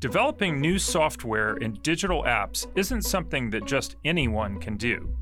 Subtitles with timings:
[0.00, 5.12] Developing new software and digital apps isn't something that just anyone can do.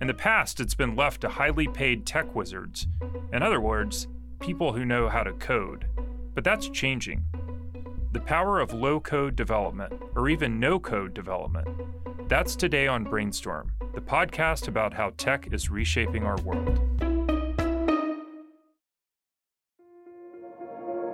[0.00, 2.88] In the past, it's been left to highly paid tech wizards.
[3.32, 4.08] In other words,
[4.40, 5.86] people who know how to code.
[6.34, 7.24] But that's changing.
[8.12, 11.68] The power of low code development, or even no code development.
[12.28, 16.95] That's today on Brainstorm, the podcast about how tech is reshaping our world.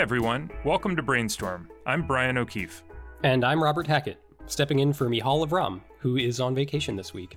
[0.00, 0.50] Hi, everyone.
[0.64, 1.68] Welcome to Brainstorm.
[1.84, 2.82] I'm Brian O'Keefe.
[3.22, 7.36] And I'm Robert Hackett, stepping in for Michal Lev-Ram, who is on vacation this week.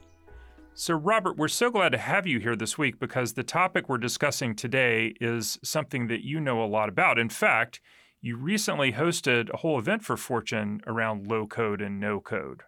[0.73, 3.97] So, Robert, we're so glad to have you here this week because the topic we're
[3.97, 7.19] discussing today is something that you know a lot about.
[7.19, 7.81] In fact,
[8.21, 12.61] you recently hosted a whole event for Fortune around low code and no code.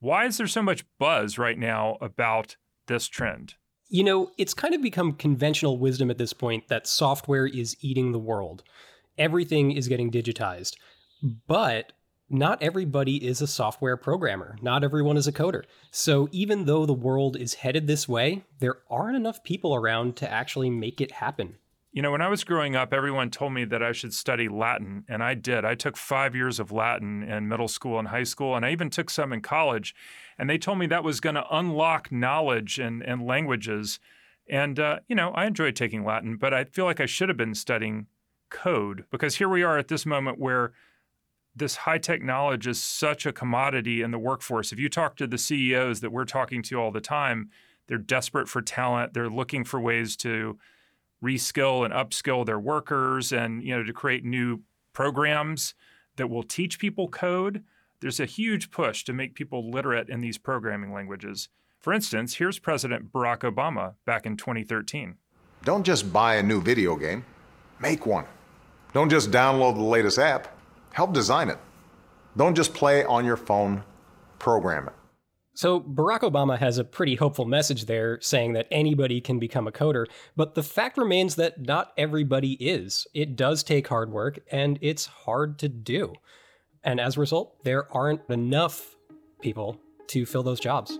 [0.00, 2.56] Why is there so much buzz right now about
[2.86, 3.56] this trend?
[3.90, 8.12] You know, it's kind of become conventional wisdom at this point that software is eating
[8.12, 8.62] the world
[9.18, 10.74] everything is getting digitized.
[11.46, 11.92] But
[12.28, 14.56] not everybody is a software programmer.
[14.60, 15.62] Not everyone is a coder.
[15.90, 20.30] So even though the world is headed this way, there aren't enough people around to
[20.30, 21.56] actually make it happen.
[21.92, 25.04] You know, when I was growing up, everyone told me that I should study Latin,
[25.08, 25.64] and I did.
[25.64, 28.90] I took five years of Latin in middle school and high school, and I even
[28.90, 29.94] took some in college.
[30.38, 33.98] And they told me that was going to unlock knowledge and, and languages.
[34.50, 37.38] And, uh, you know, I enjoyed taking Latin, but I feel like I should have
[37.38, 38.08] been studying
[38.50, 40.72] code because here we are at this moment where
[41.54, 44.72] this high tech knowledge is such a commodity in the workforce.
[44.72, 47.50] If you talk to the CEOs that we're talking to all the time,
[47.86, 49.14] they're desperate for talent.
[49.14, 50.58] They're looking for ways to
[51.22, 54.60] reskill and upskill their workers and you know to create new
[54.92, 55.74] programs
[56.16, 57.64] that will teach people code.
[58.00, 61.48] There's a huge push to make people literate in these programming languages.
[61.80, 65.16] For instance, here's President Barack Obama back in 2013.
[65.64, 67.24] Don't just buy a new video game,
[67.80, 68.24] make one.
[68.92, 70.48] Don't just download the latest app,
[70.92, 71.58] help design it.
[72.36, 73.82] Don't just play on your phone,
[74.38, 74.94] program it.
[75.54, 79.72] So, Barack Obama has a pretty hopeful message there saying that anybody can become a
[79.72, 80.04] coder,
[80.36, 83.06] but the fact remains that not everybody is.
[83.14, 86.12] It does take hard work, and it's hard to do.
[86.84, 88.96] And as a result, there aren't enough
[89.40, 90.98] people to fill those jobs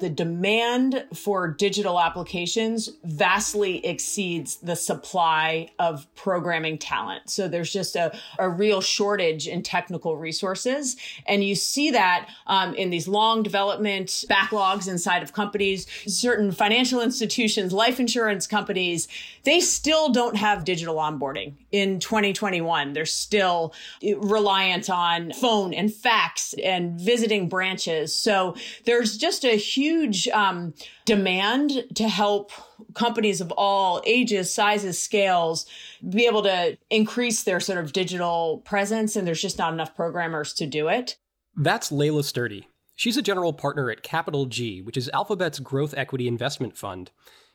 [0.00, 7.30] the demand for digital applications vastly exceeds the supply of programming talent.
[7.30, 10.96] So there's just a, a real shortage in technical resources.
[11.26, 17.00] And you see that um, in these long development backlogs inside of companies, certain financial
[17.00, 19.08] institutions, life insurance companies,
[19.44, 22.92] they still don't have digital onboarding in 2021.
[22.92, 28.14] They're still reliant on phone and fax and visiting branches.
[28.14, 30.72] So there's just a huge huge um,
[31.04, 32.52] demand to help
[32.94, 35.66] companies of all ages, sizes, scales
[36.08, 39.14] be able to increase their sort of digital presence.
[39.14, 41.18] And there's just not enough programmers to do it.
[41.54, 42.68] That's Laela Sturdy.
[42.96, 47.10] She's a general partner at Capital G, which is Alphabet's growth equity investment fund.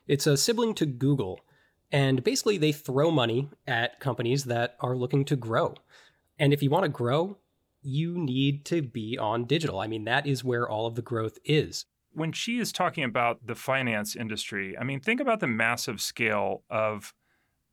[0.06, 1.40] It's a sibling to Google.
[1.90, 5.74] And basically, they throw money at companies that are looking to grow.
[6.38, 7.38] And if you want to grow,
[7.82, 9.80] you need to be on digital.
[9.80, 13.46] I mean, that is where all of the growth is when she is talking about
[13.46, 17.14] the finance industry, I mean, think about the massive scale of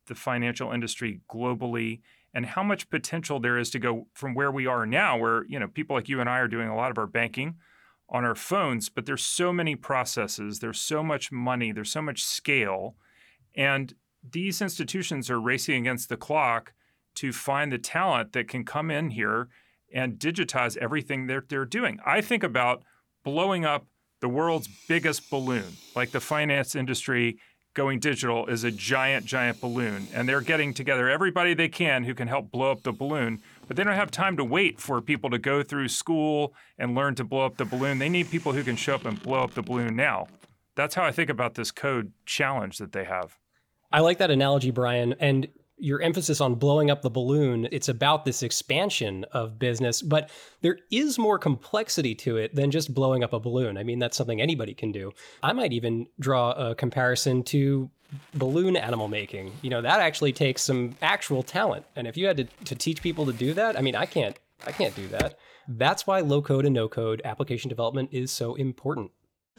[0.06, 2.00] the financial industry globally
[2.34, 5.58] and how much potential there is to go from where we are now, where you
[5.58, 7.56] know people like you and I are doing a lot of our banking
[8.10, 12.22] on our phones, but there's so many processes, there's so much money, there's so much
[12.22, 12.96] scale,
[13.54, 13.94] and
[14.28, 16.72] these institutions are racing against the clock
[17.16, 19.48] to find the talent that can come in here
[19.92, 21.98] and digitize everything that they're doing.
[22.04, 22.82] I think about
[23.24, 23.86] blowing up
[24.20, 27.38] the world's biggest balloon, like the finance industry
[27.74, 30.08] going digital is a giant, giant balloon.
[30.12, 33.40] And they're getting together everybody they can who can help blow up the balloon.
[33.68, 37.14] But they don't have time to wait for people to go through school and learn
[37.16, 37.98] to blow up the balloon.
[37.98, 40.26] They need people who can show up and blow up the balloon now.
[40.74, 43.38] That's how I think about this code challenge that they have.
[43.92, 45.14] I like that analogy, Brian.
[45.20, 45.48] And
[45.78, 50.30] your emphasis on blowing up the balloon, it's about this expansion of business, but
[50.60, 53.76] there is more complexity to it than just blowing up a balloon.
[53.76, 55.12] I mean, that's something anybody can do.
[55.42, 57.90] I might even draw a comparison to
[58.34, 59.52] balloon animal making.
[59.62, 61.84] You know, that actually takes some actual talent.
[61.96, 64.36] And if you had to, to teach people to do that, I mean, I can't
[64.66, 65.38] I can't do that.
[65.68, 69.10] That's why low code and no code application development is so important.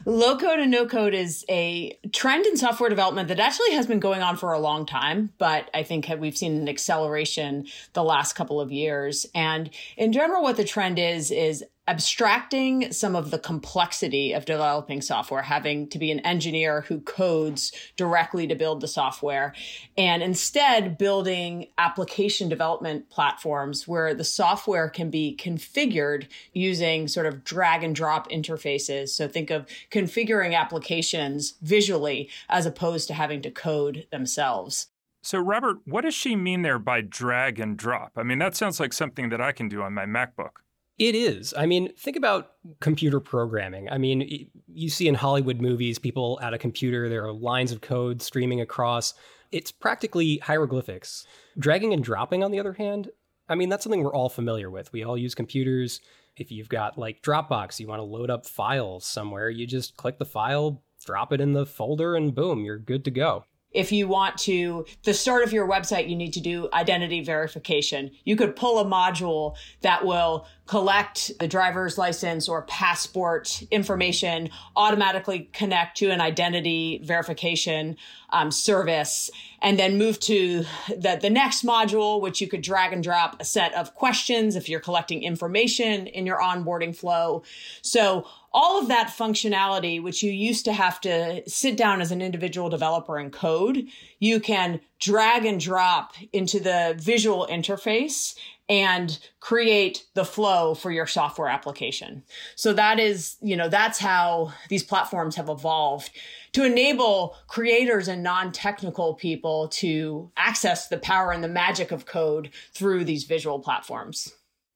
[0.06, 4.00] Low code and no code is a trend in software development that actually has been
[4.00, 8.32] going on for a long time, but I think we've seen an acceleration the last
[8.32, 9.26] couple of years.
[9.34, 9.68] And
[9.98, 15.42] in general, what the trend is, is abstracting some of the complexity of developing software,
[15.42, 19.52] having to be an engineer who codes directly to build the software,
[19.98, 27.42] and instead building application development platforms where the software can be configured using sort of
[27.42, 29.08] drag and drop interfaces.
[29.08, 34.86] So think of configuring applications visually as opposed to having to code themselves.
[35.24, 38.12] So, Robert, what does she mean there by drag and drop?
[38.14, 40.60] I mean, that sounds like something that I can do on my MacBook.
[41.00, 41.54] It is.
[41.56, 43.88] I mean, think about computer programming.
[43.88, 47.80] I mean, you see in Hollywood movies, people at a computer, there are lines of
[47.80, 49.14] code streaming across.
[49.50, 51.26] It's practically hieroglyphics.
[51.58, 53.08] Dragging and dropping, on the other hand,
[53.48, 54.92] I mean, that's something we're all familiar with.
[54.92, 56.02] We all use computers.
[56.36, 60.18] If you've got like Dropbox, you want to load up files somewhere, you just click
[60.18, 63.46] the file, drop it in the folder, and boom, you're good to go.
[63.72, 68.10] If you want to, the start of your website, you need to do identity verification.
[68.24, 75.50] You could pull a module that will collect the driver's license or passport information, automatically
[75.52, 77.96] connect to an identity verification
[78.30, 79.30] um, service,
[79.62, 83.44] and then move to the, the next module, which you could drag and drop a
[83.44, 87.42] set of questions if you're collecting information in your onboarding flow.
[87.82, 92.20] So all of that functionality, which you used to have to sit down as an
[92.20, 93.86] individual developer and code,
[94.18, 98.34] you can drag and drop into the visual interface
[98.68, 102.22] and create the flow for your software application.
[102.54, 106.10] So that is, you know, that's how these platforms have evolved
[106.52, 112.50] to enable creators and non-technical people to access the power and the magic of code
[112.72, 114.32] through these visual platforms.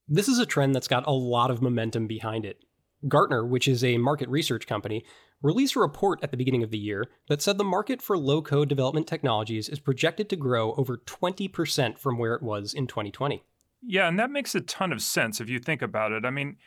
[0.07, 2.61] This is a trend that's got a lot of momentum behind it.
[3.07, 5.05] Gartner, which is a market research company,
[5.41, 8.41] released a report at the beginning of the year that said the market for low
[8.41, 13.43] code development technologies is projected to grow over 20% from where it was in 2020.
[13.81, 16.25] Yeah, and that makes a ton of sense if you think about it.
[16.25, 16.57] I mean,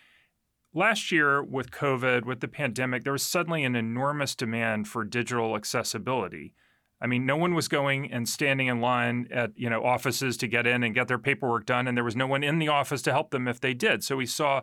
[0.73, 5.57] last year with COVID, with the pandemic, there was suddenly an enormous demand for digital
[5.57, 6.55] accessibility.
[7.01, 10.49] I mean, no one was going and standing in line at you know offices to
[10.49, 13.03] get in and get their paperwork done, and there was no one in the office
[13.03, 14.03] to help them if they did.
[14.03, 14.63] So we saw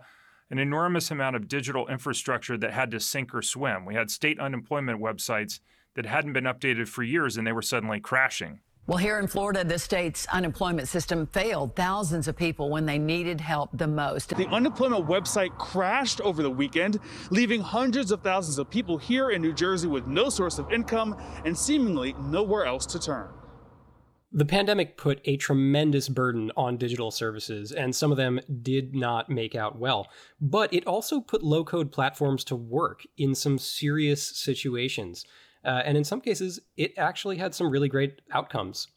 [0.52, 3.86] an enormous amount of digital infrastructure that had to sink or swim.
[3.86, 5.60] We had state unemployment websites
[5.96, 8.60] that hadn't been updated for years and they were suddenly crashing.
[8.88, 13.42] Well, here in Florida, the state's unemployment system failed thousands of people when they needed
[13.42, 14.38] help the most.
[14.38, 17.00] The unemployment website crashed over the weekend,
[17.32, 21.20] leaving hundreds of thousands of people here in New Jersey with no source of income
[21.46, 23.30] and seemingly nowhere else to turn.
[24.38, 29.30] The pandemic put a tremendous burden on digital services, and some of them did not
[29.30, 30.10] make out well.
[30.42, 35.24] But it also put low code platforms to work in some serious situations.
[35.64, 38.90] Uh, and in some cases, it actually had some really great outcomes.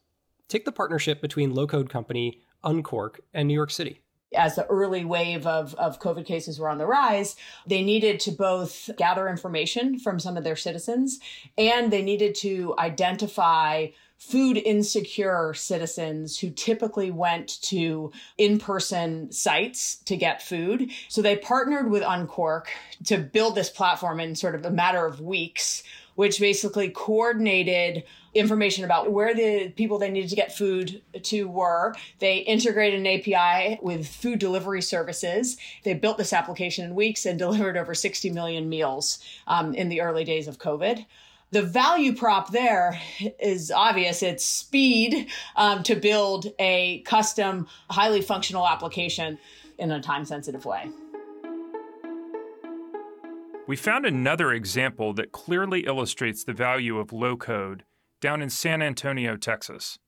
[0.48, 4.00] Take the partnership between low code company Unqork and New York City
[4.36, 7.34] as the early wave of, of COVID cases were on the rise,
[7.66, 11.18] they needed to both gather information from some of their citizens
[11.56, 13.86] and they needed to identify
[14.18, 20.90] food insecure citizens who typically went to in person sites to get food.
[21.08, 22.66] So they partnered with Unqork
[23.04, 25.84] to build this platform in sort of a matter of weeks,
[26.16, 28.02] which basically coordinated
[28.34, 31.94] information about where the people they needed to get food to were.
[32.18, 35.56] They integrated an API with food delivery services.
[35.84, 40.00] They built this application in weeks and delivered over 60 million meals um, in the
[40.00, 41.06] early days of COVID
[41.50, 43.00] the value prop there
[43.40, 44.22] is obvious.
[44.22, 49.38] It's speed um, to build a custom, highly functional application
[49.78, 50.90] in a time sensitive way.
[53.66, 57.84] We found another example that clearly illustrates the value of low code
[58.20, 59.98] down in San Antonio, Texas.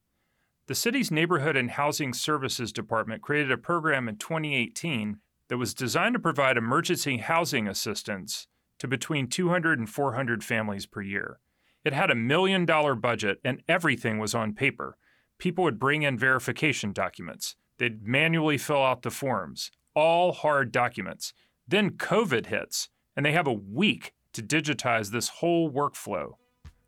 [0.66, 5.18] The city's Neighborhood and Housing Services Department created a program in 2018
[5.48, 8.46] that was designed to provide emergency housing assistance
[8.80, 11.38] to between 200 and 400 families per year.
[11.84, 14.96] It had a million dollar budget and everything was on paper.
[15.38, 17.56] People would bring in verification documents.
[17.78, 21.32] They'd manually fill out the forms, all hard documents.
[21.66, 26.34] Then COVID hits, and they have a week to digitize this whole workflow.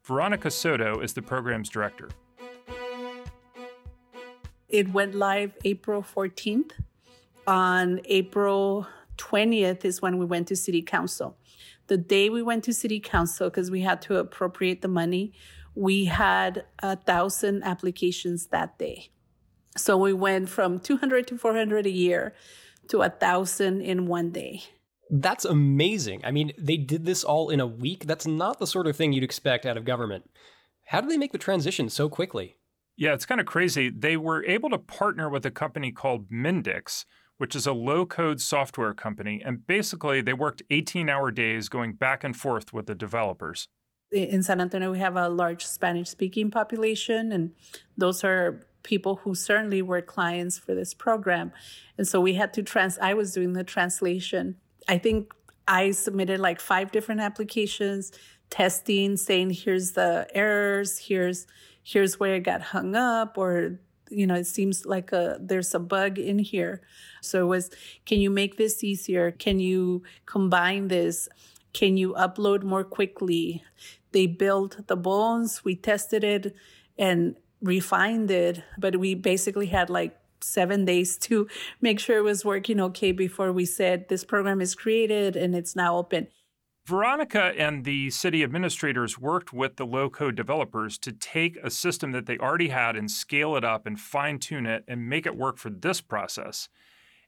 [0.04, 2.10] Veronica Soto is the program's director.
[4.68, 6.72] It went live April 14th.
[7.46, 8.86] On April
[9.18, 11.36] 20th is when we went to City Council.
[11.92, 15.34] The day we went to city council, because we had to appropriate the money,
[15.74, 19.10] we had a thousand applications that day.
[19.76, 22.34] So we went from 200 to 400 a year
[22.88, 24.62] to a thousand in one day.
[25.10, 26.22] That's amazing.
[26.24, 28.06] I mean, they did this all in a week.
[28.06, 30.30] That's not the sort of thing you'd expect out of government.
[30.86, 32.56] How do they make the transition so quickly?
[32.96, 33.90] Yeah, it's kind of crazy.
[33.90, 37.04] They were able to partner with a company called Mendix,
[37.42, 39.42] which is a low code software company.
[39.44, 43.66] And basically, they worked 18 hour days going back and forth with the developers.
[44.12, 47.50] In San Antonio, we have a large Spanish speaking population, and
[47.96, 51.50] those are people who certainly were clients for this program.
[51.98, 54.54] And so we had to trans, I was doing the translation.
[54.86, 55.32] I think
[55.66, 58.12] I submitted like five different applications,
[58.50, 61.48] testing, saying, here's the errors, here's
[61.82, 63.80] here's where it got hung up or
[64.12, 66.82] you know it seems like a there's a bug in here.
[67.20, 67.70] So it was
[68.06, 69.30] can you make this easier?
[69.30, 71.28] Can you combine this?
[71.72, 73.62] Can you upload more quickly?
[74.12, 76.54] They built the bones we tested it
[76.98, 81.48] and refined it but we basically had like seven days to
[81.80, 85.74] make sure it was working okay before we said this program is created and it's
[85.76, 86.26] now open
[86.84, 92.10] Veronica and the city administrators worked with the low code developers to take a system
[92.10, 95.36] that they already had and scale it up and fine tune it and make it
[95.36, 96.68] work for this process.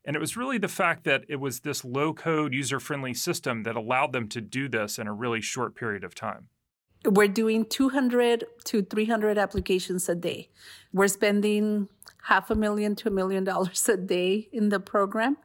[0.05, 3.63] And it was really the fact that it was this low code, user friendly system
[3.63, 6.49] that allowed them to do this in a really short period of time.
[7.07, 10.51] We're doing 200 to 300 applications a day.
[10.93, 11.89] We're spending
[12.25, 15.37] half a million to a million dollars a day in the program.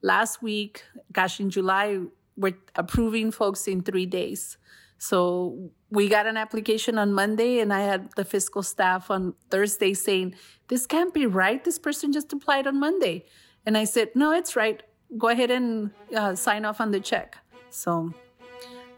[0.00, 1.98] Last week, gosh, in July,
[2.36, 4.56] we're approving folks in three days.
[4.98, 9.94] So we got an application on Monday, and I had the fiscal staff on Thursday
[9.94, 10.36] saying,
[10.68, 11.62] This can't be right.
[11.64, 13.24] This person just applied on Monday.
[13.66, 14.82] And I said, No, it's right.
[15.18, 17.36] Go ahead and uh, sign off on the check.
[17.70, 18.12] So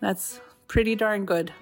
[0.01, 1.53] that's pretty darn good.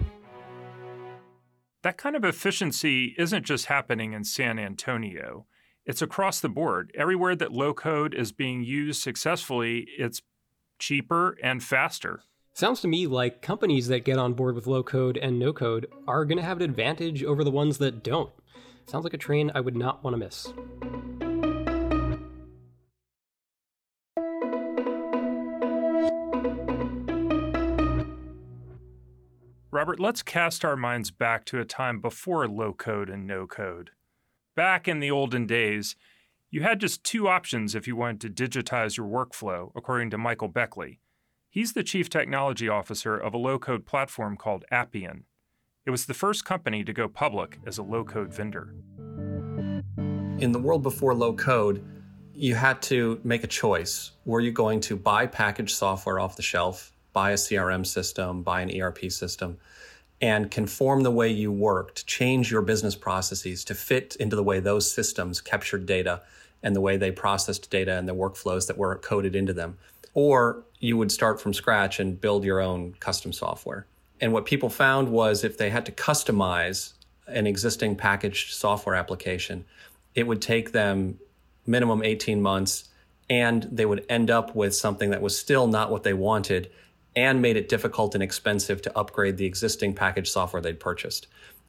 [1.83, 5.45] That kind of efficiency isn't just happening in San Antonio.
[5.85, 6.91] It's across the board.
[6.97, 10.21] Everywhere that low code is being used successfully, it's
[10.83, 12.23] cheaper, and faster.
[12.53, 15.87] Sounds to me like companies that get on board with low code and no code
[16.07, 18.31] are going to have an advantage over the ones that don't.
[18.85, 20.53] Sounds like a train I would not want to miss.
[29.71, 33.91] Robert, let's cast our minds back to a time before low code and no code.
[34.55, 35.95] Back in the olden days,
[36.53, 40.47] you had just two options if you wanted to digitize your workflow, according to Michael
[40.47, 40.99] Beckley.
[41.49, 45.23] He's the chief technology officer of a low code platform called Appian.
[45.87, 48.75] It was the first company to go public as a low code vendor.
[50.37, 51.83] In the world before low code,
[52.35, 54.11] you had to make a choice.
[54.25, 58.61] Were you going to buy packaged software off the shelf, buy a CRM system, buy
[58.61, 59.57] an ERP system,
[60.21, 64.59] and conform the way you worked, change your business processes to fit into the way
[64.59, 66.21] those systems captured data
[66.63, 69.77] and the way they processed data and the workflows that were coded into them.
[70.13, 73.85] Or you would start from scratch and build your own custom software.
[74.21, 76.93] And what people found was if they had to customize
[77.27, 79.65] an existing packaged software application,
[80.15, 81.19] it would take them
[81.65, 82.89] minimum 18 months
[83.29, 86.69] and they would end up with something that was still not what they wanted
[87.15, 91.27] and made it difficult and expensive to upgrade the existing packaged software they'd purchased.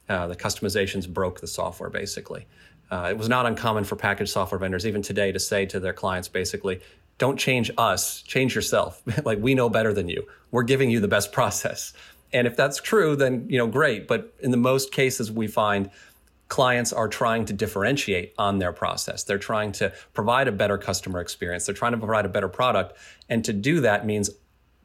[0.09, 2.45] Uh, the customizations broke the software basically.
[2.91, 5.93] Uh, it was not uncommon for packaged software vendors, even today, to say to their
[5.93, 6.81] clients basically,
[7.17, 9.01] don't change us, change yourself.
[9.25, 10.27] like we know better than you.
[10.51, 11.93] We're giving you the best process.
[12.33, 14.07] And if that's true, then, you know, great.
[14.07, 15.89] But in the most cases, we find
[16.47, 19.23] clients are trying to differentiate on their process.
[19.23, 21.65] They're trying to provide a better customer experience.
[21.65, 22.97] They're trying to provide a better product.
[23.29, 24.29] And to do that means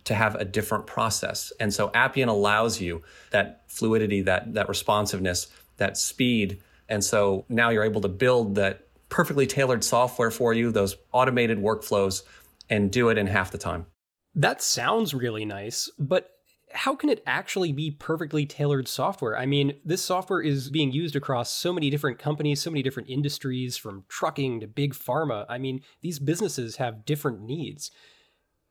[0.05, 1.53] to have a different process.
[1.61, 7.71] And so Appian allows you that fluidity, that, that responsiveness, that speed and so now
[7.71, 12.23] you're able to build that perfectly tailored software for you, those automated workflows,
[12.69, 13.87] and do it in half the time.
[14.35, 16.31] That sounds really nice, but
[16.73, 19.37] how can it actually be perfectly tailored software?
[19.37, 23.09] I mean, this software is being used across so many different companies, so many different
[23.09, 25.47] industries, from trucking to big pharma.
[25.49, 27.91] I mean, these businesses have different needs.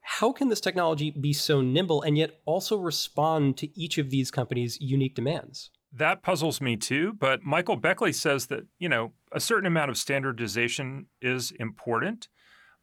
[0.02, 4.32] How can this technology be so nimble and yet also respond to each of these
[4.32, 5.70] companies' unique demands?
[5.92, 9.98] That puzzles me too, but Michael Beckley says that, you know, a certain amount of
[9.98, 12.28] standardization is important,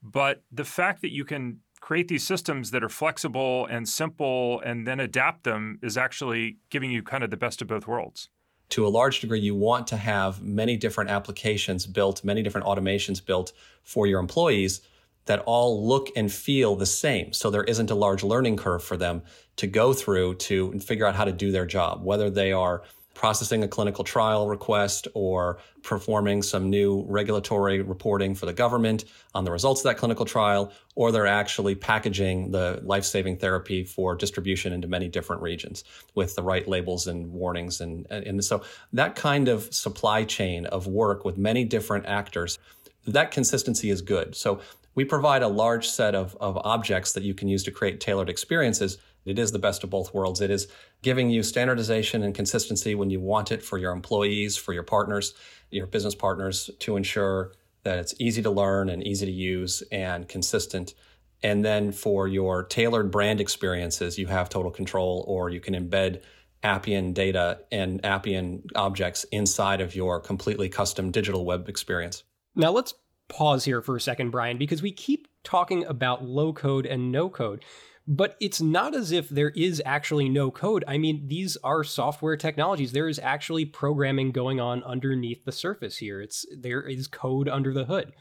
[0.03, 4.87] but the fact that you can create these systems that are flexible and simple and
[4.87, 8.29] then adapt them is actually giving you kind of the best of both worlds.
[8.71, 13.25] To a large degree, you want to have many different applications built, many different automations
[13.25, 13.53] built
[13.85, 14.81] for your employees
[15.27, 17.33] that all look and feel the same.
[17.33, 19.23] So there isn't a large learning curve for them
[19.57, 22.83] to go through to figure out how to do their job, whether they are
[23.15, 29.45] processing a clinical trial request or performing some new regulatory reporting for the government on
[29.45, 34.15] the results of that clinical trial, or they're actually packaging the life saving therapy for
[34.15, 35.83] distribution into many different regions
[36.15, 37.81] with the right labels and warnings.
[37.81, 42.59] And, and so that kind of supply chain of work with many different actors,
[43.07, 44.37] that consistency is good.
[44.37, 44.61] So
[44.97, 48.29] we provide a large set of, of objects that you can use to create tailored
[48.29, 50.41] experiences it is the best of both worlds.
[50.41, 50.69] It is
[51.03, 55.35] giving you standardization and consistency when you want it for your employees, for your partners,
[55.71, 60.29] your business partners to ensure that it's easy to learn and easy to use and
[60.29, 60.95] consistent.
[61.43, 66.23] And then for your tailored brand experiences, you have total control or you can embed
[66.63, 72.25] Appian data and Appian objects inside of your completely custom digital web experience.
[72.55, 72.95] Now let's
[73.29, 77.29] pause here for a second, Brian, because we keep talking about low code and no
[77.29, 77.65] code.
[78.09, 80.85] But it's not as if there is actually no code.
[80.87, 82.93] I mean, these are software technologies.
[82.93, 86.21] There is actually programming going on underneath the surface here.
[86.21, 88.13] It's there is code under the hood.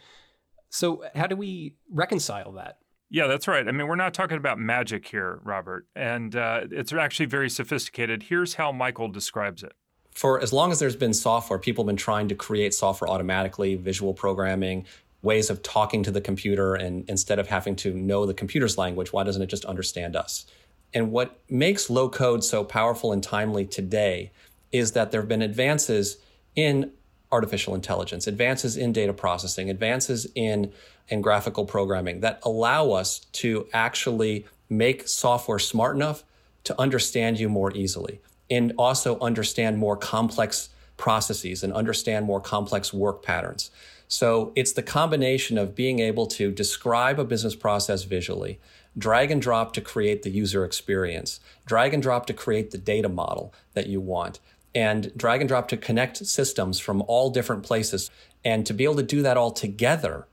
[0.70, 2.80] So how do we reconcile that?
[3.12, 3.68] Yeah, that's right.
[3.68, 8.24] I mean, we're not talking about magic here, Robert, and uh, it's actually very sophisticated.
[8.24, 9.74] Here's how Michael describes it
[10.16, 13.76] for as long as there's been software, people have been trying to create software automatically,
[13.76, 14.86] visual programming,
[15.22, 19.12] ways of talking to the computer and instead of having to know the computer's language
[19.12, 20.46] why doesn't it just understand us?
[20.94, 24.32] And what makes low code so powerful and timely today
[24.72, 26.18] is that there have been advances
[26.56, 26.92] in
[27.32, 30.72] artificial intelligence advances in data processing advances in
[31.10, 36.24] in graphical programming that allow us to actually make software smart enough
[36.64, 42.94] to understand you more easily and also understand more complex processes and understand more complex
[42.94, 43.72] work patterns
[44.08, 48.60] so it's the combination of being able to describe a business process visually,
[48.98, 53.10] drag and drop to create the user experience, drag and drop to create the data
[53.10, 54.40] model that you want,
[54.74, 58.12] and drag and drop to connect systems from all different places.
[58.44, 60.28] And to be able to do that all together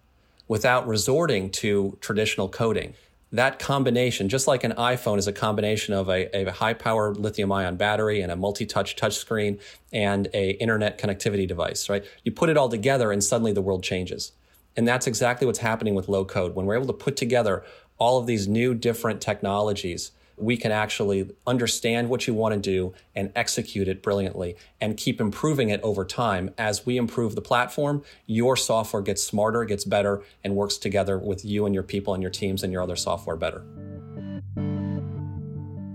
[0.49, 2.95] without resorting to traditional coding
[3.33, 7.51] that combination, just like an iPhone is a combination of a, a high power lithium
[7.51, 9.59] ion battery and a multi touch touchscreen
[9.93, 12.05] and a internet connectivity device, right?
[12.25, 14.33] You put it all together and suddenly the world changes.
[14.77, 16.55] And that's exactly what's happening with low code.
[16.55, 17.65] When we're able to put together
[17.99, 22.95] all of these new different technologies we can actually understand what you want to do
[23.15, 26.51] and execute it brilliantly and keep improving it over time.
[26.59, 31.45] As we improve the platform, your software gets smarter, gets better, and works together with
[31.45, 33.65] you and your people and your teams and your other software better.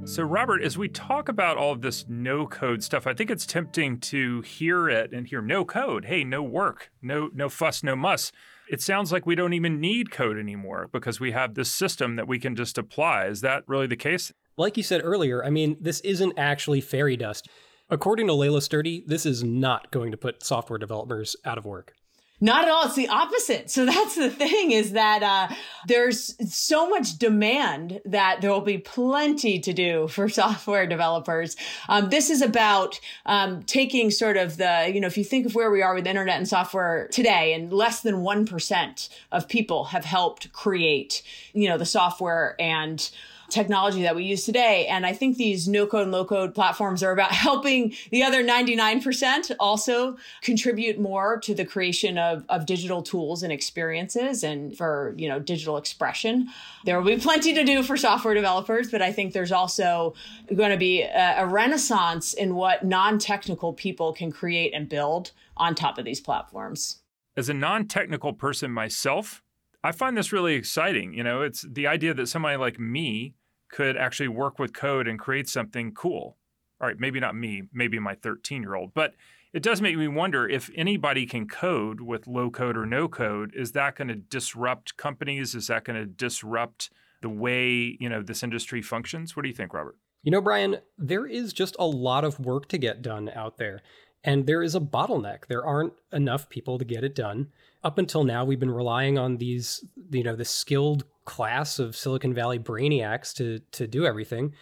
[0.08, 3.46] So, Robert, as we talk about all of this no code stuff, I think it's
[3.46, 6.06] tempting to hear it and hear no code.
[6.06, 8.32] Hey, no work, no no fuss, no muss
[8.70, 12.28] it sounds like we don't even need code anymore because we have this system that
[12.28, 13.26] we can just apply.
[13.26, 14.34] Is that really the case?
[14.58, 17.48] Like you said earlier, I mean, this isn't actually fairy dust.
[17.90, 21.94] According to Laela Sturdy, this is not going to put software developers out of work.
[22.40, 22.86] Not at all.
[22.86, 23.72] It's the opposite.
[23.72, 25.56] So that's the thing is that uh,
[25.88, 31.56] there's so much demand that there will be plenty to do for software developers.
[31.90, 35.56] Um, this is about um, taking sort of the, you know, if you think of
[35.56, 40.06] where we are with internet and software today, and less than 1% of people have
[40.06, 41.24] helped create,
[41.54, 43.10] you know, the software and
[43.50, 44.88] technology that we use today.
[44.88, 48.44] And I think these no code and low code platforms are about helping the other
[48.44, 55.14] 99% also contribute more to the creation of, of digital tools and experiences and for,
[55.18, 56.48] you know, digital expression.
[56.86, 60.14] There will be plenty to do for software developers, but I think there's also
[60.54, 65.76] going to be a, a renaissance in what non-technical people can create and build on
[65.76, 67.00] top of these platforms.
[67.36, 69.44] As a non-technical person myself,
[69.84, 71.14] I find this really exciting.
[71.14, 73.36] You know, it's the idea that somebody like me
[73.70, 76.38] could actually work with code and create something cool.
[76.80, 79.14] All right, maybe not me, maybe my 13 year old, but
[79.54, 83.54] it does make me wonder if anybody can code with low code or no code,
[83.56, 85.56] is that going to disrupt companies?
[85.56, 86.90] Is that going to disrupt
[87.22, 89.36] the way, you know, this industry functions?
[89.36, 89.98] What do you think, Robert?
[90.24, 93.82] You know, Brian, there is just a lot of work to get done out there.
[94.24, 95.48] And there is a bottleneck.
[95.48, 97.48] There aren't enough people to get it done.
[97.84, 102.34] Up until now, we've been relying on these, you know, the skilled class of Silicon
[102.34, 104.54] Valley brainiacs to to do everything.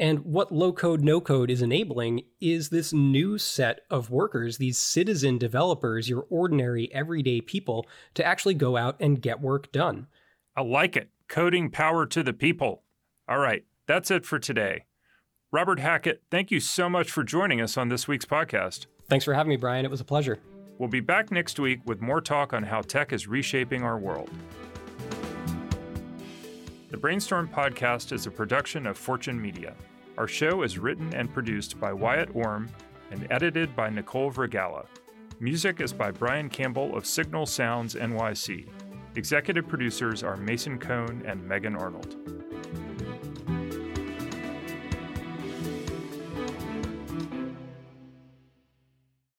[0.00, 4.78] And what low code, no code is enabling is this new set of workers, these
[4.78, 10.06] citizen developers, your ordinary, everyday people, to actually go out and get work done.
[10.56, 11.10] I like it.
[11.28, 12.82] Coding power to the people.
[13.28, 14.84] All right, that's it for today.
[15.50, 18.86] Robert Hackett, thank you so much for joining us on this week's podcast.
[19.08, 19.84] Thanks for having me, Brian.
[19.84, 20.38] It was a pleasure.
[20.78, 24.30] We'll be back next week with more talk on how tech is reshaping our world.
[26.90, 29.74] The Brainstorm podcast is a production of Fortune Media.
[30.16, 32.70] Our show is written and produced by Wyatt Orm,
[33.10, 34.86] and edited by Nicole Vergala.
[35.38, 38.66] Music is by Brian Campbell of Signal Sounds NYC.
[39.16, 42.16] Executive producers are Mason Cohn and Megan Arnold.